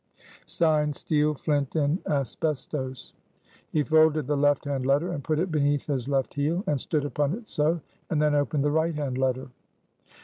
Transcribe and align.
(Signed) 0.47 0.95
STEEL, 0.95 1.33
FLINT 1.35 1.73
& 1.95 2.05
ASBESTOS." 2.07 3.13
He 3.69 3.83
folded 3.83 4.25
the 4.25 4.35
left 4.35 4.65
hand 4.65 4.83
letter, 4.83 5.11
and 5.11 5.23
put 5.23 5.37
it 5.37 5.51
beneath 5.51 5.85
his 5.85 6.09
left 6.09 6.33
heel, 6.33 6.63
and 6.65 6.81
stood 6.81 7.05
upon 7.05 7.33
it 7.35 7.47
so; 7.47 7.81
and 8.09 8.19
then 8.19 8.33
opened 8.33 8.63
the 8.63 8.71
right 8.71 8.95
hand 8.95 9.19
letter. 9.19 9.49